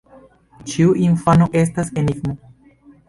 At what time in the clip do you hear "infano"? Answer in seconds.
1.09-1.49